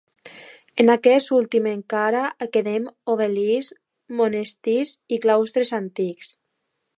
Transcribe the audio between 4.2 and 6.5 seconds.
monestirs i claustres antics.